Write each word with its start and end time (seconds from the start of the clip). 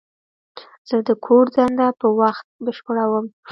زه 0.89 0.97
د 1.07 1.09
کور 1.25 1.45
دنده 1.55 1.87
په 1.99 2.07
وخت 2.19 2.45
بشپړوم. 2.65 3.25